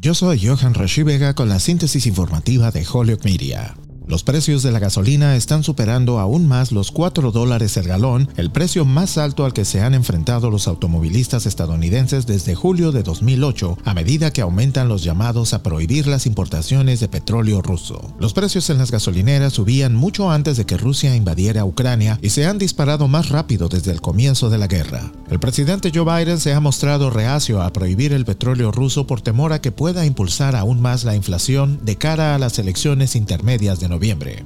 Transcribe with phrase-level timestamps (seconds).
[0.00, 3.74] Yo soy Johan Rashi Vega con la síntesis informativa de Holyoke Media.
[4.08, 8.50] Los precios de la gasolina están superando aún más los 4 dólares el galón, el
[8.50, 13.76] precio más alto al que se han enfrentado los automovilistas estadounidenses desde julio de 2008,
[13.84, 18.14] a medida que aumentan los llamados a prohibir las importaciones de petróleo ruso.
[18.18, 22.46] Los precios en las gasolineras subían mucho antes de que Rusia invadiera Ucrania y se
[22.46, 25.12] han disparado más rápido desde el comienzo de la guerra.
[25.30, 29.52] El presidente Joe Biden se ha mostrado reacio a prohibir el petróleo ruso por temor
[29.52, 33.88] a que pueda impulsar aún más la inflación de cara a las elecciones intermedias de
[33.88, 33.97] noviembre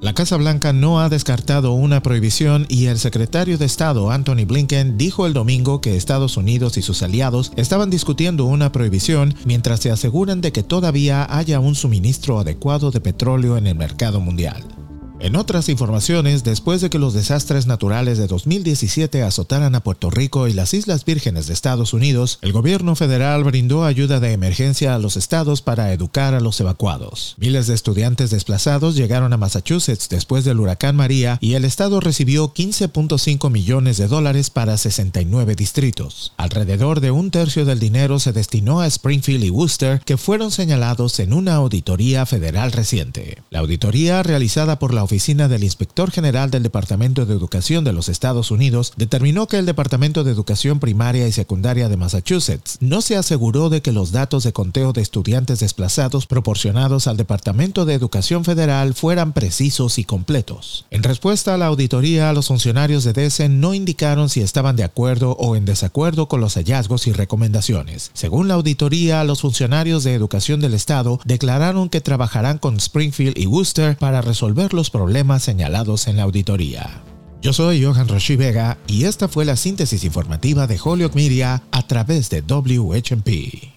[0.00, 4.98] la Casa Blanca no ha descartado una prohibición y el secretario de Estado Anthony Blinken
[4.98, 9.90] dijo el domingo que Estados Unidos y sus aliados estaban discutiendo una prohibición mientras se
[9.90, 14.62] aseguran de que todavía haya un suministro adecuado de petróleo en el mercado mundial.
[15.20, 20.46] En otras informaciones, después de que los desastres naturales de 2017 azotaran a Puerto Rico
[20.46, 24.98] y las Islas Vírgenes de Estados Unidos, el gobierno federal brindó ayuda de emergencia a
[25.00, 27.34] los estados para educar a los evacuados.
[27.36, 32.54] Miles de estudiantes desplazados llegaron a Massachusetts después del huracán María y el estado recibió
[32.54, 36.32] 15.5 millones de dólares para 69 distritos.
[36.36, 41.18] Alrededor de un tercio del dinero se destinó a Springfield y Worcester, que fueron señalados
[41.18, 43.42] en una auditoría federal reciente.
[43.50, 48.10] La auditoría realizada por la Oficina del Inspector General del Departamento de Educación de los
[48.10, 53.16] Estados Unidos determinó que el Departamento de Educación Primaria y Secundaria de Massachusetts no se
[53.16, 58.44] aseguró de que los datos de conteo de estudiantes desplazados proporcionados al Departamento de Educación
[58.44, 60.84] Federal fueran precisos y completos.
[60.90, 65.30] En respuesta a la auditoría, los funcionarios de DESE no indicaron si estaban de acuerdo
[65.38, 68.10] o en desacuerdo con los hallazgos y recomendaciones.
[68.12, 73.46] Según la auditoría, los funcionarios de educación del Estado declararon que trabajarán con Springfield y
[73.46, 76.90] Worcester para resolver los problemas problemas señalados en la auditoría.
[77.40, 81.86] Yo soy Johan Roshi Vega y esta fue la síntesis informativa de Holyoke Media a
[81.86, 83.67] través de WHMP.